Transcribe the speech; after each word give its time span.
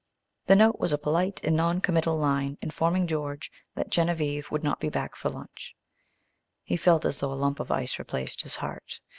The 0.47 0.55
note 0.55 0.79
was 0.79 0.91
a 0.91 0.97
polite 0.97 1.39
and 1.43 1.55
noncommittal 1.55 2.17
line 2.17 2.57
informing 2.59 3.05
George 3.05 3.51
that 3.75 3.91
Genevieve 3.91 4.49
would 4.49 4.63
not 4.63 4.79
be 4.79 4.89
back 4.89 5.15
for 5.15 5.29
lunch. 5.29 5.75
He 6.63 6.75
felt 6.75 7.05
as 7.05 7.19
though 7.19 7.31
a 7.31 7.35
lump 7.37 7.59
of 7.59 7.69
ice 7.69 7.99
replaced 7.99 8.41
his 8.41 8.55
heart. 8.55 8.99